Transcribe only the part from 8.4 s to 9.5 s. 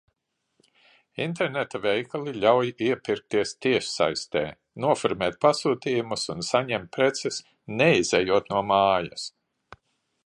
no mājas.